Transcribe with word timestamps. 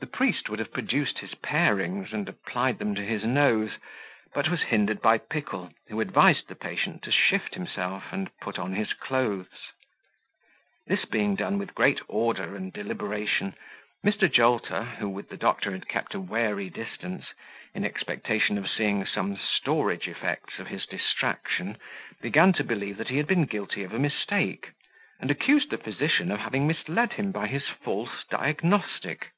The 0.00 0.06
priest 0.06 0.48
would 0.48 0.60
have 0.60 0.72
produced 0.72 1.18
his 1.18 1.34
parings 1.34 2.14
and 2.14 2.26
applied 2.26 2.78
them 2.78 2.94
to 2.94 3.04
his 3.04 3.22
nose, 3.22 3.72
but 4.32 4.48
was 4.48 4.62
hindered 4.62 5.02
by 5.02 5.18
Pickle, 5.18 5.74
who 5.88 6.00
advised 6.00 6.48
the 6.48 6.54
patient 6.54 7.02
to 7.02 7.12
shift 7.12 7.52
himself, 7.54 8.04
and 8.10 8.30
put 8.40 8.58
on 8.58 8.72
his 8.72 8.94
clothes. 8.94 9.68
This 10.86 11.04
being 11.04 11.34
done 11.36 11.58
with 11.58 11.74
great 11.74 12.00
order 12.08 12.56
and 12.56 12.72
deliberation, 12.72 13.54
Mr. 14.02 14.26
Jolter 14.30 14.84
who, 14.96 15.06
with 15.10 15.28
the 15.28 15.36
doctor, 15.36 15.70
had 15.72 15.86
kept 15.86 16.14
a 16.14 16.20
wary 16.20 16.70
distance, 16.70 17.34
in 17.74 17.84
expectation 17.84 18.56
of 18.56 18.70
seeing 18.70 19.04
some 19.04 19.36
storage 19.36 20.08
effects 20.08 20.58
of 20.58 20.68
his 20.68 20.86
distraction, 20.86 21.76
began 22.22 22.54
to 22.54 22.64
believe 22.64 22.96
that 22.96 23.08
he 23.08 23.18
had 23.18 23.26
been 23.26 23.44
guilty 23.44 23.84
of 23.84 23.92
a 23.92 23.98
mistake, 23.98 24.70
and 25.20 25.30
accused 25.30 25.68
the 25.68 25.76
physician 25.76 26.32
of 26.32 26.40
having 26.40 26.66
misled 26.66 27.12
him 27.12 27.30
by 27.30 27.46
his 27.46 27.68
false 27.84 28.24
diagnostic. 28.30 29.32